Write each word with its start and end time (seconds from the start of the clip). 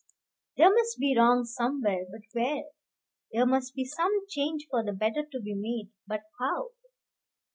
There 0.57 0.73
must 0.73 0.97
be 0.97 1.15
wrong 1.15 1.45
somewhere, 1.45 2.07
but 2.11 2.21
where? 2.33 2.63
There 3.31 3.45
must 3.45 3.75
be 3.75 3.85
some 3.85 4.25
change 4.29 4.65
for 4.71 4.83
the 4.83 4.93
better 4.93 5.23
to 5.31 5.39
be 5.39 5.53
made, 5.53 5.91
but 6.07 6.23
how? 6.39 6.71